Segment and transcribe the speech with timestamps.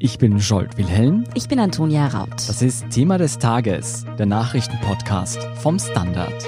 [0.00, 1.24] Ich bin Scholt Wilhelm.
[1.34, 2.30] Ich bin Antonia Raut.
[2.30, 6.46] Das ist Thema des Tages, der Nachrichtenpodcast vom Standard.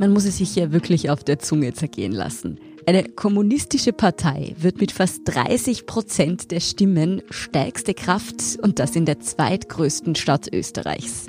[0.00, 2.58] Man muss es sich ja wirklich auf der Zunge zergehen lassen.
[2.84, 9.06] Eine kommunistische Partei wird mit fast 30 Prozent der Stimmen stärkste Kraft und das in
[9.06, 11.26] der zweitgrößten Stadt Österreichs.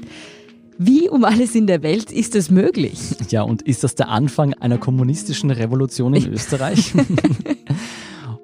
[0.78, 3.00] Wie um alles in der Welt ist es möglich?
[3.30, 6.94] Ja, und ist das der Anfang einer kommunistischen Revolution in Österreich?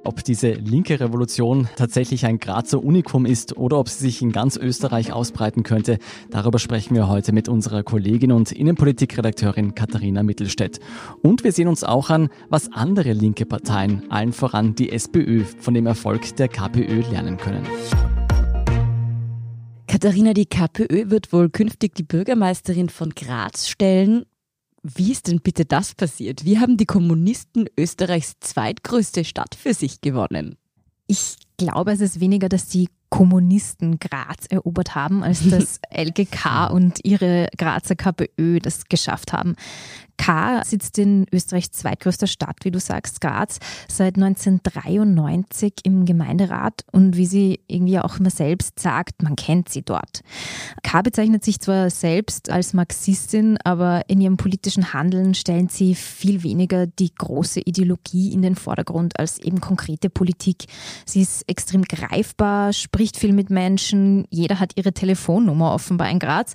[0.03, 4.57] ob diese linke Revolution tatsächlich ein Grazer Unikum ist oder ob sie sich in ganz
[4.57, 5.99] Österreich ausbreiten könnte,
[6.31, 10.79] darüber sprechen wir heute mit unserer Kollegin und Innenpolitikredakteurin Katharina Mittelstädt.
[11.21, 15.75] Und wir sehen uns auch an, was andere linke Parteien, allen voran die SPÖ, von
[15.75, 17.67] dem Erfolg der KPÖ lernen können.
[19.89, 24.27] Katharina, die KPÖ wird wohl künftig die Bürgermeisterin von Graz stellen.
[24.83, 26.45] Wie ist denn bitte das passiert?
[26.45, 30.57] Wie haben die Kommunisten Österreichs zweitgrößte Stadt für sich gewonnen?
[31.07, 36.99] Ich glaube, es ist weniger, dass die Kommunisten Graz erobert haben, als dass LGK und
[37.03, 39.55] ihre Grazer KPÖ das geschafft haben.
[40.19, 47.15] K sitzt in Österreichs zweitgrößter Stadt, wie du sagst, Graz, seit 1993 im Gemeinderat und
[47.15, 50.21] wie sie irgendwie auch immer selbst sagt, man kennt sie dort.
[50.83, 56.43] K bezeichnet sich zwar selbst als Marxistin, aber in ihrem politischen Handeln stellen sie viel
[56.43, 60.65] weniger die große Ideologie in den Vordergrund als eben konkrete Politik.
[61.05, 66.53] Sie ist extrem greifbar, spricht viel mit Menschen, jeder hat ihre Telefonnummer offenbar in Graz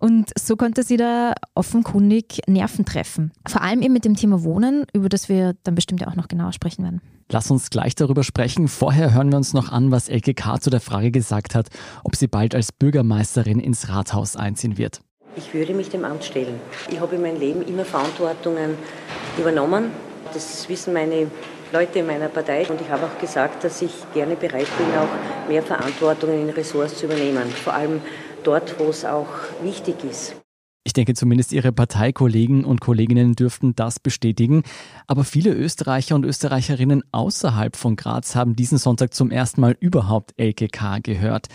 [0.00, 3.32] und so konnte sie da offenkundig Nerven treffen treffen.
[3.46, 6.28] Vor allem eben mit dem Thema Wohnen, über das wir dann bestimmt ja auch noch
[6.28, 7.00] genauer sprechen werden.
[7.30, 8.68] Lass uns gleich darüber sprechen.
[8.68, 10.60] Vorher hören wir uns noch an, was Elke K.
[10.60, 11.68] zu der Frage gesagt hat,
[12.04, 15.00] ob sie bald als Bürgermeisterin ins Rathaus einziehen wird.
[15.36, 16.60] Ich würde mich dem Amt stellen.
[16.90, 18.74] Ich habe in meinem Leben immer Verantwortungen
[19.38, 19.90] übernommen.
[20.34, 21.28] Das wissen meine
[21.72, 22.66] Leute in meiner Partei.
[22.68, 26.98] Und ich habe auch gesagt, dass ich gerne bereit bin, auch mehr Verantwortung in Ressorts
[26.98, 27.48] zu übernehmen.
[27.48, 28.00] Vor allem
[28.44, 29.28] dort, wo es auch
[29.62, 30.36] wichtig ist.
[30.84, 34.64] Ich denke zumindest Ihre Parteikollegen und Kolleginnen dürften das bestätigen.
[35.06, 40.34] Aber viele Österreicher und Österreicherinnen außerhalb von Graz haben diesen Sonntag zum ersten Mal überhaupt
[40.38, 41.46] LKK gehört.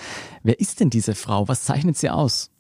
[0.44, 1.48] Wer ist denn diese Frau?
[1.50, 2.52] Was zeichnet sie aus?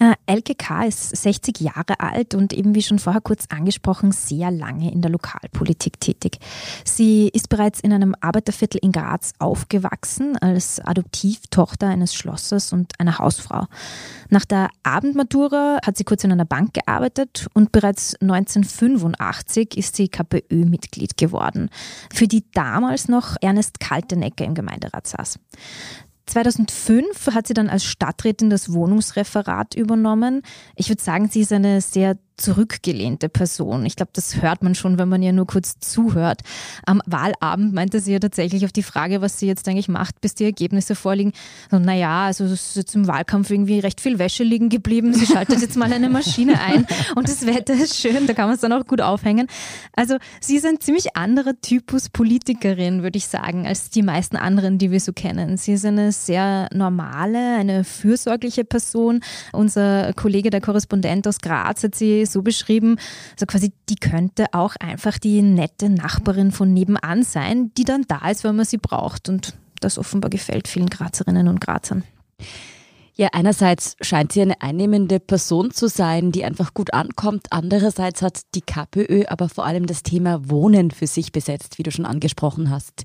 [0.00, 0.84] Äh, Elke K.
[0.84, 5.10] ist 60 Jahre alt und eben wie schon vorher kurz angesprochen, sehr lange in der
[5.10, 6.38] Lokalpolitik tätig.
[6.84, 13.18] Sie ist bereits in einem Arbeiterviertel in Graz aufgewachsen als Adoptivtochter eines Schlossers und einer
[13.18, 13.66] Hausfrau.
[14.28, 20.08] Nach der Abendmatura hat sie kurz in einer Bank gearbeitet und bereits 1985 ist sie
[20.08, 21.70] KPÖ-Mitglied geworden,
[22.12, 25.38] für die damals noch Ernest Kaltenecker im Gemeinderat saß.
[26.28, 30.42] 2005 hat sie dann als Stadträtin das Wohnungsreferat übernommen.
[30.76, 33.84] Ich würde sagen, sie ist eine sehr zurückgelehnte Person.
[33.84, 36.42] Ich glaube, das hört man schon, wenn man ihr nur kurz zuhört.
[36.86, 40.34] Am Wahlabend meinte sie ja tatsächlich auf die Frage, was sie jetzt eigentlich macht, bis
[40.34, 41.32] die Ergebnisse vorliegen.
[41.70, 45.12] So, naja, also es ist jetzt im Wahlkampf irgendwie recht viel Wäsche liegen geblieben.
[45.14, 48.54] Sie schaltet jetzt mal eine Maschine ein und das Wetter ist schön, da kann man
[48.54, 49.48] es dann auch gut aufhängen.
[49.94, 54.78] Also sie ist ein ziemlich anderer Typus Politikerin, würde ich sagen, als die meisten anderen,
[54.78, 55.56] die wir so kennen.
[55.56, 59.20] Sie ist eine sehr normale, eine fürsorgliche Person.
[59.52, 62.96] Unser Kollege, der Korrespondent aus Graz, hat sie so beschrieben,
[63.32, 68.28] also quasi, die könnte auch einfach die nette Nachbarin von nebenan sein, die dann da
[68.28, 69.28] ist, wenn man sie braucht.
[69.28, 72.04] Und das offenbar gefällt vielen Grazerinnen und Grazern.
[73.14, 77.48] Ja, einerseits scheint sie eine einnehmende Person zu sein, die einfach gut ankommt.
[77.50, 81.90] Andererseits hat die KPÖ aber vor allem das Thema Wohnen für sich besetzt, wie du
[81.90, 83.02] schon angesprochen hast.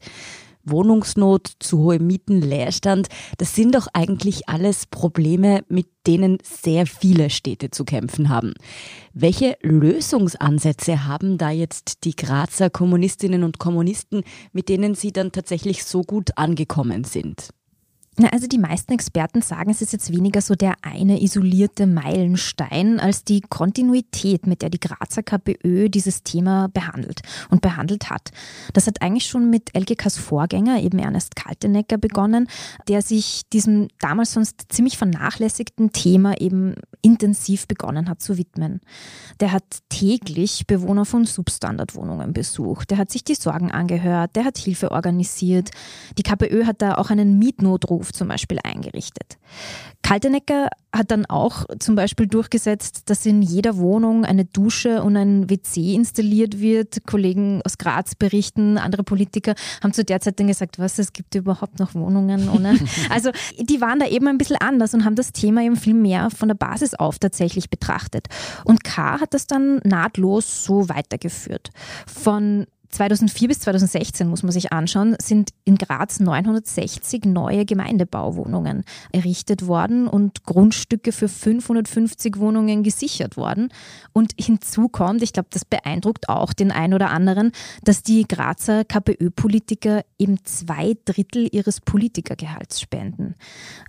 [0.64, 3.08] Wohnungsnot, zu hohe Mieten, Leerstand,
[3.38, 8.54] das sind doch eigentlich alles Probleme, mit denen sehr viele Städte zu kämpfen haben.
[9.14, 15.84] Welche Lösungsansätze haben da jetzt die Grazer Kommunistinnen und Kommunisten, mit denen sie dann tatsächlich
[15.84, 17.50] so gut angekommen sind?
[18.16, 23.00] Na, also die meisten Experten sagen, es ist jetzt weniger so der eine isolierte Meilenstein
[23.00, 28.30] als die Kontinuität, mit der die Grazer KPÖ dieses Thema behandelt und behandelt hat.
[28.74, 32.48] Das hat eigentlich schon mit LGKs Vorgänger, eben Ernest Kaltenecker, begonnen,
[32.88, 38.82] der sich diesem damals sonst ziemlich vernachlässigten Thema eben intensiv begonnen hat zu widmen.
[39.40, 44.60] Der hat täglich Bewohner von Substandardwohnungen besucht, der hat sich die Sorgen angehört, der hat
[44.60, 45.72] Hilfe organisiert.
[46.20, 49.38] Die KPÖ hat da auch einen Mietnotruf Notruf zum Beispiel eingerichtet.
[50.02, 55.50] Kaltenecker hat dann auch zum Beispiel durchgesetzt, dass in jeder Wohnung eine Dusche und ein
[55.50, 57.06] WC installiert wird.
[57.08, 61.34] Kollegen aus Graz berichten, andere Politiker haben zu der Zeit dann gesagt, was, es gibt
[61.36, 62.78] überhaupt noch Wohnungen ohne.
[63.10, 66.30] Also die waren da eben ein bisschen anders und haben das Thema eben viel mehr
[66.30, 68.28] von der Basis auf tatsächlich betrachtet.
[68.66, 71.70] Und K hat das dann nahtlos so weitergeführt.
[72.08, 79.68] Von 2004 bis 2016 muss man sich anschauen, sind in Graz 960 neue Gemeindebauwohnungen errichtet
[79.68, 83.70] worden und Grundstücke für 550 Wohnungen gesichert worden.
[84.14, 87.52] Und hinzu kommt, ich glaube, das beeindruckt auch den einen oder anderen,
[87.84, 93.34] dass die Grazer KPÖ-Politiker eben zwei Drittel ihres Politikergehalts spenden.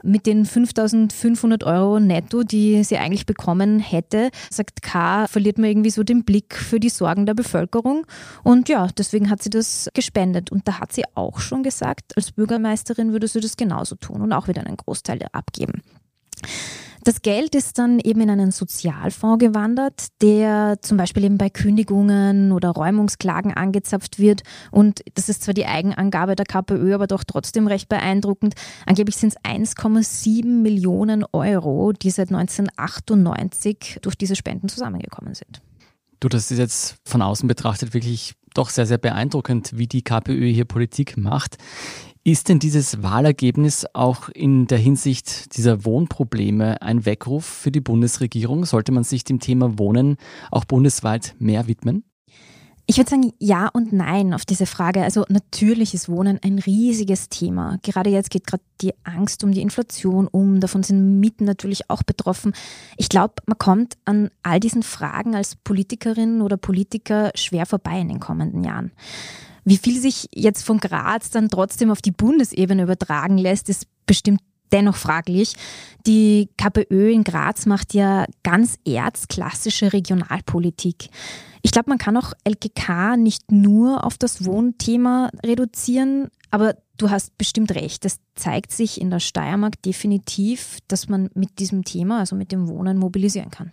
[0.02, 5.90] Mit den 5500 Euro netto, die sie eigentlich bekommen hätte, sagt K., verliert man irgendwie
[5.90, 8.06] so den Blick für die Sorgen der Bevölkerung.
[8.42, 10.50] Und ja, deswegen hat sie das gespendet.
[10.50, 14.32] Und da hat sie auch schon gesagt, als Bürgermeisterin würde sie das genauso tun und
[14.32, 15.82] auch wieder einen Großteil abgeben.
[17.04, 22.50] Das Geld ist dann eben in einen Sozialfonds gewandert, der zum Beispiel eben bei Kündigungen
[22.50, 24.42] oder Räumungsklagen angezapft wird.
[24.70, 28.54] Und das ist zwar die Eigenangabe der KPÖ, aber doch trotzdem recht beeindruckend.
[28.86, 35.60] Angeblich sind es 1,7 Millionen Euro, die seit 1998 durch diese Spenden zusammengekommen sind.
[36.24, 40.50] Du, das ist jetzt von außen betrachtet wirklich doch sehr, sehr beeindruckend, wie die KPÖ
[40.50, 41.58] hier Politik macht.
[42.22, 48.64] Ist denn dieses Wahlergebnis auch in der Hinsicht dieser Wohnprobleme ein Weckruf für die Bundesregierung?
[48.64, 50.16] Sollte man sich dem Thema Wohnen
[50.50, 52.04] auch bundesweit mehr widmen?
[52.86, 55.02] Ich würde sagen, ja und nein auf diese Frage.
[55.02, 57.78] Also natürlich ist Wohnen ein riesiges Thema.
[57.82, 60.60] Gerade jetzt geht gerade die Angst um die Inflation um.
[60.60, 62.52] Davon sind Mieten natürlich auch betroffen.
[62.98, 68.08] Ich glaube, man kommt an all diesen Fragen als Politikerin oder Politiker schwer vorbei in
[68.08, 68.92] den kommenden Jahren.
[69.64, 74.42] Wie viel sich jetzt von Graz dann trotzdem auf die Bundesebene übertragen lässt, ist bestimmt
[74.72, 75.54] dennoch fraglich.
[76.06, 81.08] Die KPÖ in Graz macht ja ganz erzklassische Regionalpolitik.
[81.62, 87.36] Ich glaube, man kann auch LGK nicht nur auf das Wohnthema reduzieren, aber du hast
[87.38, 88.04] bestimmt recht.
[88.04, 92.68] Es zeigt sich in der Steiermark definitiv, dass man mit diesem Thema, also mit dem
[92.68, 93.72] Wohnen, mobilisieren kann.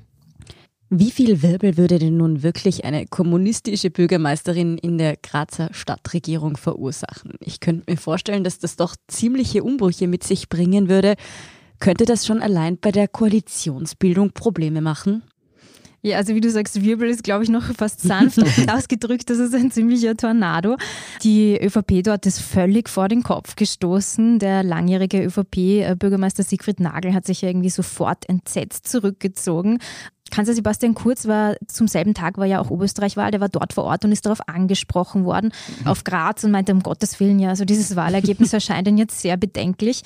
[0.94, 7.36] Wie viel Wirbel würde denn nun wirklich eine kommunistische Bürgermeisterin in der Grazer Stadtregierung verursachen?
[7.40, 11.16] Ich könnte mir vorstellen, dass das doch ziemliche Umbrüche mit sich bringen würde.
[11.80, 15.24] Könnte das schon allein bei der Koalitionsbildung Probleme machen?
[16.04, 18.40] Ja, also wie du sagst, Wirbel ist, glaube ich, noch fast sanft
[18.70, 19.30] ausgedrückt.
[19.30, 20.76] Das ist ein ziemlicher Tornado.
[21.24, 24.40] Die ÖVP dort ist völlig vor den Kopf gestoßen.
[24.40, 29.78] Der langjährige ÖVP-Bürgermeister Siegfried Nagel hat sich ja irgendwie sofort entsetzt zurückgezogen.
[30.31, 33.83] Kanzler Sebastian Kurz war zum selben Tag war ja auch Oberösterreich-Wahl, der war dort vor
[33.83, 35.51] Ort und ist darauf angesprochen worden
[35.81, 35.88] mhm.
[35.88, 39.38] auf Graz und meinte, um Gottes Willen, ja, also dieses Wahlergebnis erscheint ihn jetzt sehr
[39.38, 40.01] bedenklich.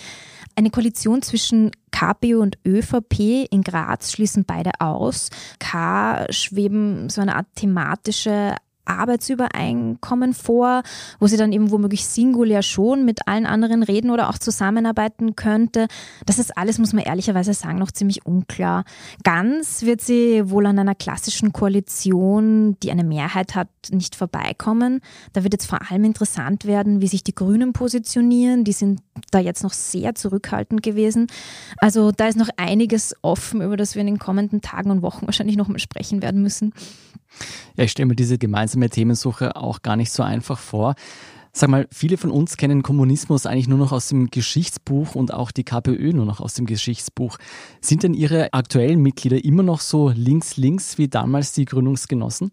[0.55, 5.29] Eine Koalition zwischen KPÖ und ÖVP in Graz schließen beide aus.
[5.59, 8.55] K schweben so eine Art thematische
[8.85, 10.83] Arbeitsübereinkommen vor,
[11.19, 15.87] wo sie dann eben womöglich singulär schon mit allen anderen reden oder auch zusammenarbeiten könnte.
[16.25, 18.83] Das ist alles, muss man ehrlicherweise sagen, noch ziemlich unklar.
[19.23, 25.01] Ganz wird sie wohl an einer klassischen Koalition, die eine Mehrheit hat, nicht vorbeikommen.
[25.33, 28.63] Da wird jetzt vor allem interessant werden, wie sich die Grünen positionieren.
[28.63, 29.01] Die sind
[29.31, 31.27] da jetzt noch sehr zurückhaltend gewesen.
[31.77, 35.25] Also da ist noch einiges offen, über das wir in den kommenden Tagen und Wochen
[35.25, 36.73] wahrscheinlich noch mal sprechen werden müssen.
[37.75, 40.95] Ja, ich stelle mir diese gemeinsame Themensuche auch gar nicht so einfach vor.
[41.57, 45.51] Sag mal, viele von uns kennen Kommunismus eigentlich nur noch aus dem Geschichtsbuch und auch
[45.51, 47.37] die KPÖ nur noch aus dem Geschichtsbuch.
[47.79, 52.51] Sind denn Ihre aktuellen Mitglieder immer noch so links-links wie damals die Gründungsgenossen?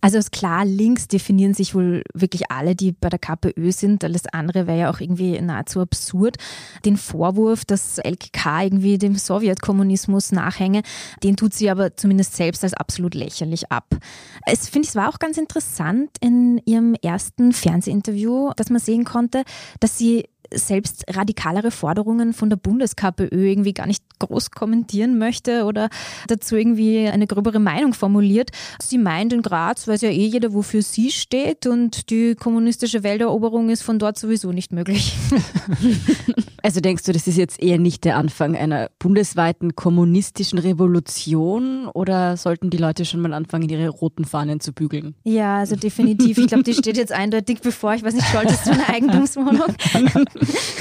[0.00, 4.04] Also ist klar, links definieren sich wohl wirklich alle, die bei der KPÖ sind.
[4.04, 6.36] Alles andere wäre ja auch irgendwie nahezu absurd.
[6.84, 10.82] Den Vorwurf, dass LKK irgendwie dem Sowjetkommunismus nachhänge,
[11.24, 13.86] den tut sie aber zumindest selbst als absolut lächerlich ab.
[14.46, 19.04] Es finde ich, es war auch ganz interessant in ihrem ersten Fernsehinterview, dass man sehen
[19.04, 19.42] konnte,
[19.80, 25.88] dass sie selbst radikalere Forderungen von der Bundes-KPÖ irgendwie gar nicht groß kommentieren möchte oder
[26.26, 28.50] dazu irgendwie eine gröbere Meinung formuliert.
[28.80, 33.70] Sie meint, in Graz weiß ja eh jeder, wofür sie steht und die kommunistische Welteroberung
[33.70, 35.14] ist von dort sowieso nicht möglich.
[36.60, 42.36] Also denkst du, das ist jetzt eher nicht der Anfang einer bundesweiten kommunistischen Revolution oder
[42.36, 45.14] sollten die Leute schon mal anfangen, ihre roten Fahnen zu bügeln?
[45.24, 46.36] Ja, also definitiv.
[46.36, 47.94] Ich glaube, die steht jetzt eindeutig bevor.
[47.94, 49.74] Ich weiß nicht, solltest du eine Eigentumswohnung?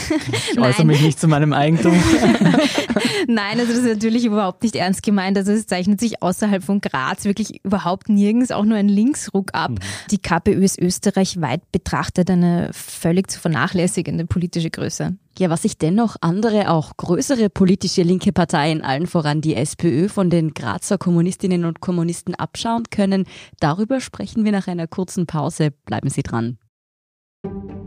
[0.51, 1.93] Ich äußere mich nicht zu meinem Eigentum.
[3.27, 5.37] Nein, also das ist natürlich überhaupt nicht ernst gemeint.
[5.37, 9.71] Also es zeichnet sich außerhalb von Graz wirklich überhaupt nirgends auch nur ein Linksruck ab.
[9.71, 9.77] Mhm.
[10.11, 15.17] Die KPÖ ist österreichweit betrachtet eine völlig zu vernachlässigende politische Größe.
[15.37, 20.31] Ja, was sich dennoch andere, auch größere politische linke Parteien, allen voran die SPÖ, von
[20.31, 23.25] den Grazer Kommunistinnen und Kommunisten abschauen können,
[23.59, 25.71] darüber sprechen wir nach einer kurzen Pause.
[25.85, 26.57] Bleiben Sie dran.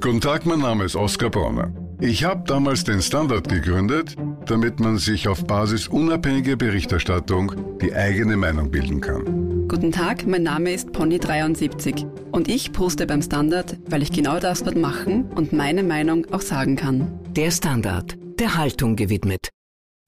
[0.01, 1.73] Guten Tag, mein Name ist Oskar Bronner.
[2.03, 4.17] Ich habe damals den Standard gegründet,
[4.47, 7.53] damit man sich auf Basis unabhängiger Berichterstattung
[7.83, 9.69] die eigene Meinung bilden kann.
[9.69, 14.65] Guten Tag, mein Name ist Pony73 und ich poste beim Standard, weil ich genau das
[14.65, 17.21] dort machen und meine Meinung auch sagen kann.
[17.37, 19.51] Der Standard, der Haltung gewidmet.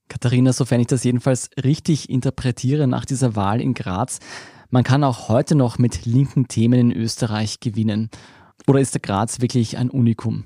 [0.09, 4.17] Katharina, sofern ich das jedenfalls richtig interpretiere nach dieser Wahl in Graz,
[4.71, 8.09] man kann auch heute noch mit linken Themen in Österreich gewinnen.
[8.65, 10.45] Oder ist der Graz wirklich ein Unikum?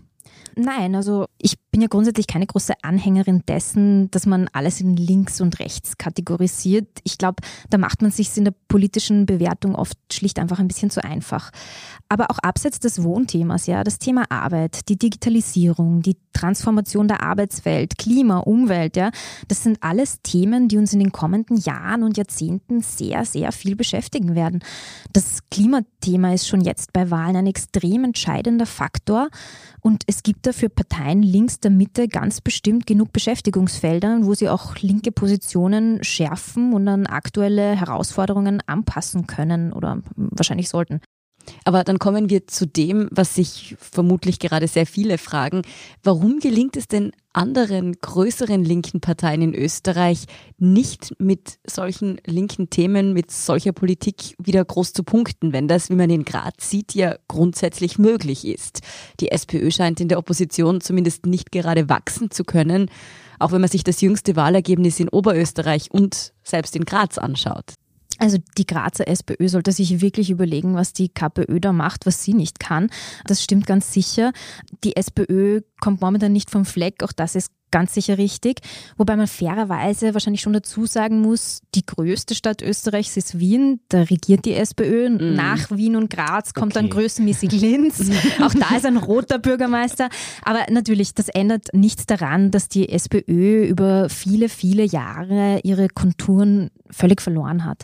[0.58, 5.42] Nein, also ich bin ja grundsätzlich keine große Anhängerin dessen, dass man alles in links
[5.42, 6.88] und rechts kategorisiert.
[7.04, 10.90] Ich glaube, da macht man sich in der politischen Bewertung oft schlicht einfach ein bisschen
[10.90, 11.52] zu einfach.
[12.10, 17.98] Aber auch abseits des Wohnthemas, ja, das Thema Arbeit, die Digitalisierung, die Transformation der Arbeitswelt,
[17.98, 19.12] Klima, Umwelt, ja,
[19.48, 23.76] das sind alles Themen, die uns in den kommenden Jahren und Jahrzehnten sehr, sehr viel
[23.76, 24.64] beschäftigen werden.
[25.12, 29.30] Das Klimathema ist schon jetzt bei Wahlen ein extrem entscheidender Faktor
[29.82, 34.78] und es gibt dafür Parteien links der Mitte ganz bestimmt genug Beschäftigungsfelder, wo sie auch
[34.78, 41.02] linke Positionen schärfen und an aktuelle Herausforderungen anpassen können oder wahrscheinlich sollten.
[41.63, 45.62] Aber dann kommen wir zu dem, was sich vermutlich gerade sehr viele fragen.
[46.04, 50.25] Warum gelingt es denn anderen größeren linken Parteien in Österreich
[50.58, 55.96] nicht mit solchen linken Themen, mit solcher Politik wieder groß zu punkten, wenn das, wie
[55.96, 58.82] man in Graz sieht, ja grundsätzlich möglich ist?
[59.20, 62.89] Die SPÖ scheint in der Opposition zumindest nicht gerade wachsen zu können,
[63.39, 67.75] auch wenn man sich das jüngste Wahlergebnis in Oberösterreich und selbst in Graz anschaut.
[68.18, 72.34] Also die Grazer SPÖ sollte sich wirklich überlegen, was die KPÖ da macht, was sie
[72.34, 72.90] nicht kann.
[73.26, 74.32] Das stimmt ganz sicher.
[74.84, 78.62] Die SPÖ kommt momentan nicht vom Fleck, auch das ist ganz sicher richtig.
[78.98, 84.04] Wobei man fairerweise wahrscheinlich schon dazu sagen muss, die größte Stadt Österreichs ist Wien, da
[84.04, 85.10] regiert die SPÖ.
[85.10, 85.36] Mm.
[85.36, 86.84] Nach Wien und Graz kommt okay.
[86.84, 88.10] dann größenmäßig Linz.
[88.42, 90.10] Auch da ist ein roter Bürgermeister.
[90.44, 96.70] Aber natürlich, das ändert nichts daran, dass die SPÖ über viele, viele Jahre ihre Konturen
[96.90, 97.84] völlig verloren hat.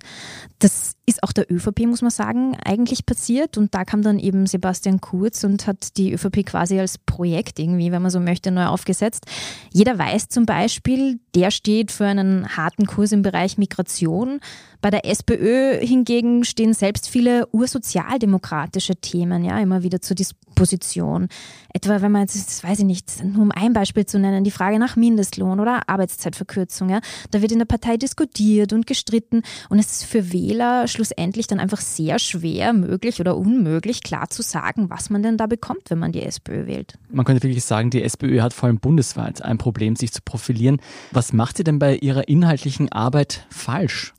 [0.60, 3.58] Das ist auch der ÖVP, muss man sagen, eigentlich passiert.
[3.58, 7.92] Und da kam dann eben Sebastian Kurz und hat die ÖVP quasi als Projekt irgendwie,
[7.92, 9.25] wenn man so möchte, neu aufgesetzt.
[9.74, 14.39] Jeder weiß zum Beispiel, der steht für einen harten Kurs im Bereich Migration.
[14.84, 21.30] Bei der SPÖ hingegen stehen selbst viele ursozialdemokratische Themen ja immer wieder zur Disposition.
[21.74, 24.52] Etwa, wenn man jetzt, das weiß ich nicht, nur um ein Beispiel zu nennen, die
[24.52, 26.90] Frage nach Mindestlohn oder Arbeitszeitverkürzung.
[26.90, 27.00] Ja,
[27.32, 31.62] da wird in der Partei diskutiert und gestritten und es ist für Wähler schlussendlich dann
[31.62, 36.00] einfach sehr schwer möglich oder unmöglich klar zu sagen, was man denn da bekommt, wenn
[36.00, 36.96] man die SPÖ wählt.
[37.10, 40.82] Man könnte wirklich sagen, die SPÖ hat vor allem bundesweit ein Problem, sich zu profilieren.
[41.13, 44.13] Was macht sie denn bei ihrer inhaltlichen Arbeit falsch?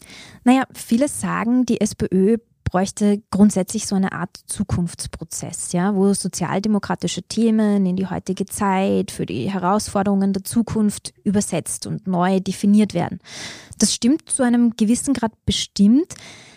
[0.45, 7.87] Naja, viele sagen, die SPÖ bräuchte grundsätzlich so eine Art Zukunftsprozess, ja, wo sozialdemokratische Themen
[7.87, 13.21] in die heutige Zeit für die Herausforderungen der Zukunft übersetzt und neu definiert werden.
[13.79, 16.15] Das stimmt zu einem gewissen Grad bestimmt.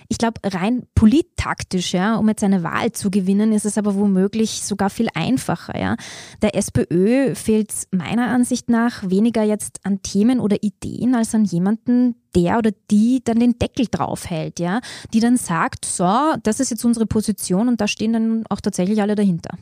[0.09, 4.63] Ich glaube, rein polittaktisch, ja, um jetzt eine Wahl zu gewinnen, ist es aber womöglich
[4.63, 5.77] sogar viel einfacher.
[5.77, 5.95] Ja.
[6.41, 12.15] Der SPÖ fehlt meiner Ansicht nach weniger jetzt an Themen oder Ideen als an jemanden,
[12.35, 14.79] der oder die dann den Deckel draufhält, ja,
[15.13, 19.01] die dann sagt, so, das ist jetzt unsere Position und da stehen dann auch tatsächlich
[19.01, 19.57] alle dahinter.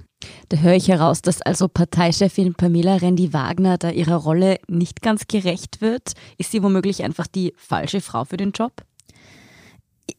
[0.49, 5.81] Da höre ich heraus, dass also Parteichefin Pamela Rendi-Wagner da ihrer Rolle nicht ganz gerecht
[5.81, 6.13] wird.
[6.37, 8.73] Ist sie womöglich einfach die falsche Frau für den Job?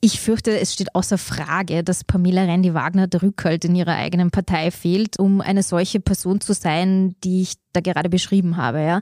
[0.01, 4.71] Ich fürchte, es steht außer Frage, dass Pamela Rendi-Wagner der Rückhalt in ihrer eigenen Partei
[4.71, 8.81] fehlt, um eine solche Person zu sein, die ich da gerade beschrieben habe.
[8.81, 9.01] Ja.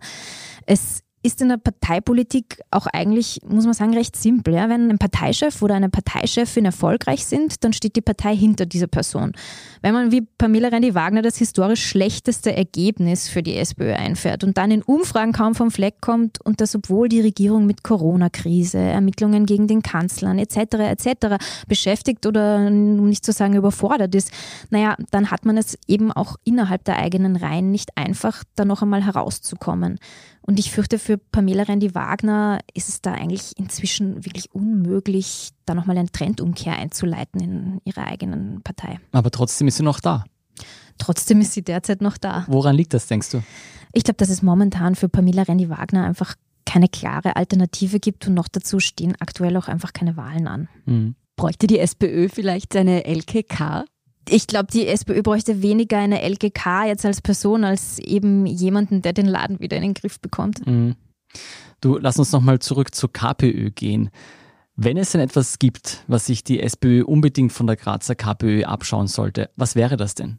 [0.67, 4.55] Es ist in der Parteipolitik auch eigentlich, muss man sagen, recht simpel.
[4.55, 4.69] Ja?
[4.69, 9.33] Wenn ein Parteichef oder eine Parteichefin erfolgreich sind, dann steht die Partei hinter dieser Person.
[9.81, 14.71] Wenn man wie Pamela Rendi-Wagner das historisch schlechteste Ergebnis für die SPÖ einfährt und dann
[14.71, 19.67] in Umfragen kaum vom Fleck kommt und das obwohl die Regierung mit Corona-Krise, Ermittlungen gegen
[19.67, 20.75] den Kanzlern etc.
[20.75, 21.43] etc.
[21.67, 24.31] beschäftigt oder um nicht zu sagen überfordert ist,
[24.69, 28.83] naja, dann hat man es eben auch innerhalb der eigenen Reihen nicht einfach, da noch
[28.83, 29.99] einmal herauszukommen.
[30.47, 35.97] Und ich fürchte, für Pamela Rendi-Wagner ist es da eigentlich inzwischen wirklich unmöglich, da nochmal
[35.97, 39.01] eine Trendumkehr einzuleiten in ihrer eigenen Partei.
[39.13, 40.25] Aber trotzdem ist sie noch da.
[40.99, 42.45] Trotzdem ist sie derzeit noch da.
[42.47, 43.43] Woran liegt das, denkst du?
[43.95, 46.35] Ich glaube, dass es momentan für Pamela Rendi-Wagner einfach
[46.67, 50.69] keine klare Alternative gibt und noch dazu stehen aktuell auch einfach keine Wahlen an.
[50.85, 51.15] Mhm.
[51.37, 53.87] Bräuchte die SPÖ vielleicht eine LKK?
[54.29, 59.13] Ich glaube, die SPÖ bräuchte weniger eine LGK jetzt als Person, als eben jemanden, der
[59.13, 60.67] den Laden wieder in den Griff bekommt.
[60.67, 60.97] Mhm.
[61.81, 64.11] Du, lass uns nochmal zurück zur KPÖ gehen.
[64.77, 69.07] Wenn es denn etwas gibt, was sich die SPÖ unbedingt von der Grazer KPÖ abschauen
[69.07, 70.39] sollte, was wäre das denn?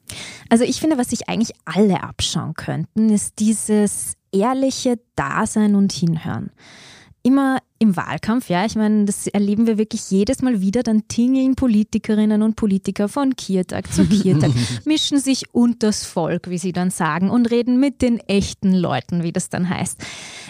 [0.49, 6.51] Also ich finde, was sich eigentlich alle abschauen könnten, ist dieses ehrliche Dasein und Hinhören.
[7.23, 11.55] Immer im Wahlkampf, ja, ich meine, das erleben wir wirklich jedes Mal wieder, dann tingeln
[11.55, 14.51] Politikerinnen und Politiker von Kiertag zu Kiertag,
[14.85, 19.33] mischen sich unters Volk, wie sie dann sagen, und reden mit den echten Leuten, wie
[19.33, 20.01] das dann heißt.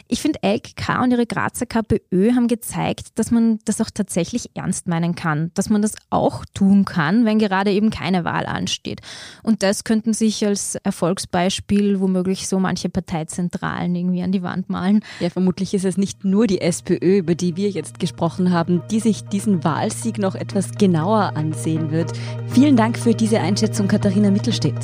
[0.07, 4.87] Ich finde, LKK und ihre Grazer KPÖ haben gezeigt, dass man das auch tatsächlich ernst
[4.87, 9.01] meinen kann, dass man das auch tun kann, wenn gerade eben keine Wahl ansteht.
[9.41, 15.03] Und das könnten sich als Erfolgsbeispiel womöglich so manche Parteizentralen irgendwie an die Wand malen.
[15.19, 18.99] Ja, vermutlich ist es nicht nur die SPÖ, über die wir jetzt gesprochen haben, die
[18.99, 22.11] sich diesen Wahlsieg noch etwas genauer ansehen wird.
[22.47, 24.79] Vielen Dank für diese Einschätzung, Katharina Mittelstedt.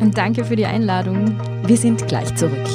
[0.00, 1.38] Und danke für die Einladung.
[1.64, 2.66] Wir sind gleich zurück.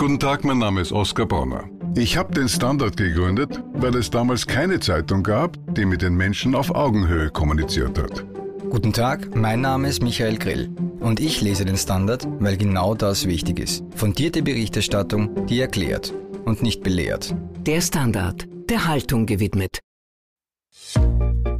[0.00, 1.68] Guten Tag, mein Name ist Oskar Bronner.
[1.94, 6.54] Ich habe den Standard gegründet, weil es damals keine Zeitung gab, die mit den Menschen
[6.54, 8.24] auf Augenhöhe kommuniziert hat.
[8.70, 13.26] Guten Tag, mein Name ist Michael Grill und ich lese den Standard, weil genau das
[13.26, 13.82] wichtig ist.
[13.96, 17.34] Fundierte Berichterstattung, die erklärt und nicht belehrt.
[17.66, 19.80] Der Standard, der Haltung gewidmet.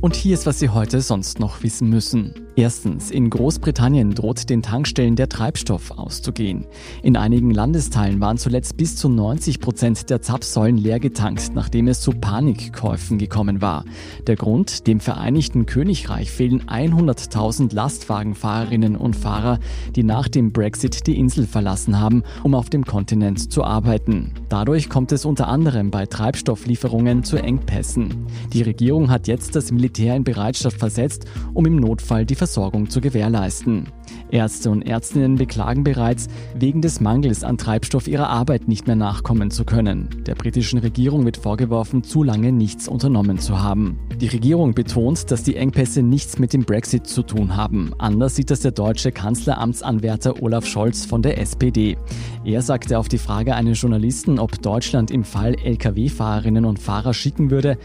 [0.01, 2.47] Und hier ist, was Sie heute sonst noch wissen müssen.
[2.61, 6.67] Erstens, in Großbritannien droht den Tankstellen der Treibstoff auszugehen.
[7.03, 12.03] In einigen Landesteilen waren zuletzt bis zu 90 Prozent der Zapfsäulen leer getankt, nachdem es
[12.03, 13.87] zu Panikkäufen gekommen war.
[14.27, 19.59] Der Grund, dem Vereinigten Königreich fehlen 100.000 Lastwagenfahrerinnen und Fahrer,
[19.97, 24.33] die nach dem Brexit die Insel verlassen haben, um auf dem Kontinent zu arbeiten.
[24.51, 28.27] Dadurch kommt es unter anderem bei Treibstofflieferungen zu Engpässen.
[28.53, 31.25] Die Regierung hat jetzt das Militär in Bereitschaft versetzt,
[31.55, 33.89] um im Notfall die Versorgung zu gewährleisten.
[34.31, 39.51] Ärzte und Ärztinnen beklagen bereits, wegen des Mangels an Treibstoff ihrer Arbeit nicht mehr nachkommen
[39.51, 40.09] zu können.
[40.27, 43.99] Der britischen Regierung wird vorgeworfen, zu lange nichts unternommen zu haben.
[44.21, 47.93] Die Regierung betont, dass die Engpässe nichts mit dem Brexit zu tun haben.
[47.99, 51.97] Anders sieht das der deutsche Kanzleramtsanwärter Olaf Scholz von der SPD.
[52.45, 57.51] Er sagte auf die Frage eines Journalisten, ob Deutschland im Fall Lkw-Fahrerinnen und Fahrer schicken
[57.51, 57.79] würde,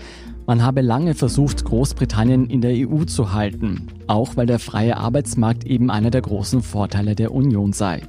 [0.45, 5.65] man habe lange versucht, Großbritannien in der EU zu halten, auch weil der freie Arbeitsmarkt
[5.65, 8.01] eben einer der großen Vorteile der Union sei.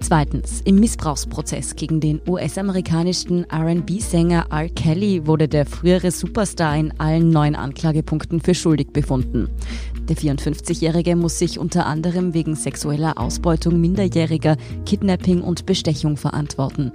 [0.00, 4.68] Zweitens, im Missbrauchsprozess gegen den US-amerikanischen RB-Sänger R.
[4.68, 9.48] Kelly wurde der frühere Superstar in allen neun Anklagepunkten für schuldig befunden.
[10.08, 16.92] Der 54-Jährige muss sich unter anderem wegen sexueller Ausbeutung Minderjähriger, Kidnapping und Bestechung verantworten.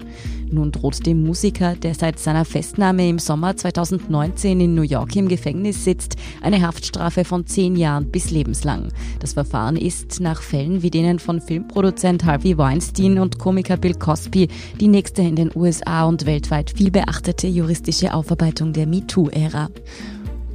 [0.51, 5.27] Nun droht dem Musiker, der seit seiner Festnahme im Sommer 2019 in New York im
[5.27, 8.89] Gefängnis sitzt, eine Haftstrafe von zehn Jahren bis lebenslang.
[9.19, 14.49] Das Verfahren ist nach Fällen wie denen von Filmproduzent Harvey Weinstein und Komiker Bill Cosby
[14.79, 19.69] die nächste in den USA und weltweit viel beachtete juristische Aufarbeitung der MeToo-Ära.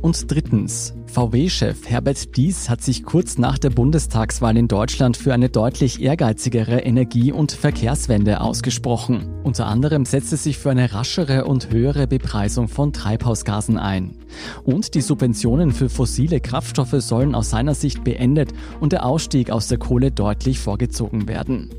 [0.02, 5.48] Und drittens, VW-Chef Herbert Dies hat sich kurz nach der Bundestagswahl in Deutschland für eine
[5.48, 9.28] deutlich ehrgeizigere Energie- und Verkehrswende ausgesprochen.
[9.44, 14.16] Unter anderem setzt er sich für eine raschere und höhere Bepreisung von Treibhausgasen ein.
[14.64, 19.68] Und die Subventionen für fossile Kraftstoffe sollen aus seiner Sicht beendet und der Ausstieg aus
[19.68, 21.70] der Kohle deutlich vorgezogen werden.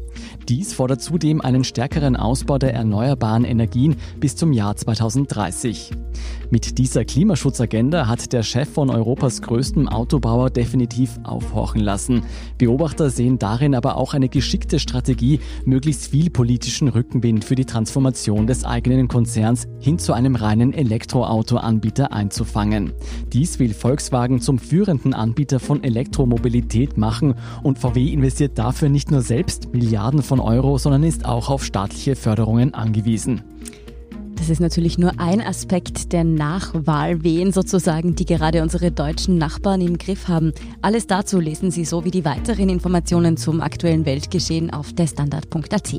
[0.48, 5.92] Dies fordert zudem einen stärkeren Ausbau der erneuerbaren Energien bis zum Jahr 2030.
[6.50, 8.90] Mit dieser Klimaschutzagenda hat der Chef von
[9.26, 12.22] Europas größtem Autobauer definitiv aufhorchen lassen.
[12.60, 18.46] Beobachter sehen darin aber auch eine geschickte Strategie, möglichst viel politischen Rückenwind für die Transformation
[18.46, 22.94] des eigenen Konzerns hin zu einem reinen Elektroautoanbieter einzufangen.
[23.34, 27.34] Dies will Volkswagen zum führenden Anbieter von Elektromobilität machen
[27.64, 32.16] und VW investiert dafür nicht nur selbst Milliarden von Euro, sondern ist auch auf staatliche
[32.16, 33.42] Förderungen angewiesen.
[34.46, 39.98] Das ist natürlich nur ein Aspekt der Nachwahlwehen sozusagen, die gerade unsere deutschen Nachbarn im
[39.98, 40.54] Griff haben.
[40.84, 45.96] Alles dazu lesen Sie so wie die weiteren Informationen zum aktuellen Weltgeschehen auf derstandard.at.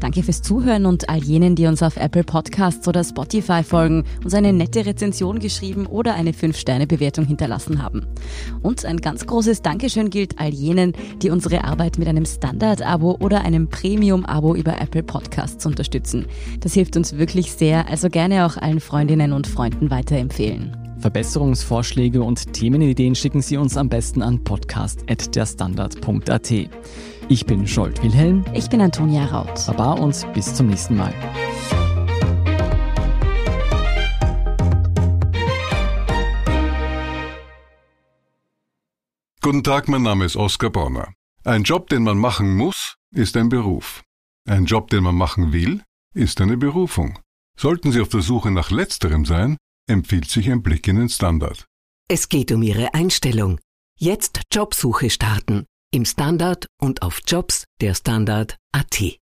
[0.00, 4.34] Danke fürs Zuhören und all jenen, die uns auf Apple Podcasts oder Spotify folgen, uns
[4.34, 8.06] eine nette Rezension geschrieben oder eine 5-Sterne-Bewertung hinterlassen haben.
[8.62, 13.42] Und ein ganz großes Dankeschön gilt all jenen, die unsere Arbeit mit einem Standard-Abo oder
[13.42, 16.26] einem Premium-Abo über Apple Podcasts unterstützen.
[16.60, 20.76] Das hilft uns wirklich sehr, also gerne auch allen Freundinnen und Freunden weiterempfehlen.
[21.00, 26.52] Verbesserungsvorschläge und Themenideen schicken Sie uns am besten an podcast.derstandard.at.
[27.32, 28.44] Ich bin Scholt Wilhelm.
[28.54, 29.64] Ich bin Antonia Raut.
[29.68, 31.14] Baba und bis zum nächsten Mal.
[39.40, 41.14] Guten Tag, mein Name ist Oskar Bonner.
[41.44, 44.02] Ein Job, den man machen muss, ist ein Beruf.
[44.48, 47.20] Ein Job, den man machen will, ist eine Berufung.
[47.56, 49.56] Sollten Sie auf der Suche nach letzterem sein,
[49.88, 51.64] empfiehlt sich ein Blick in den Standard.
[52.08, 53.60] Es geht um Ihre Einstellung.
[53.96, 55.66] Jetzt Jobsuche starten.
[55.92, 59.19] Im Standard und auf Jobs der Standard.at.